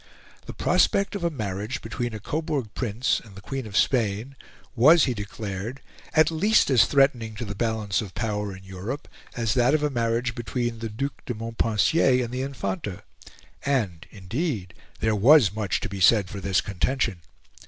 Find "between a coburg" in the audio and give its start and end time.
1.83-2.69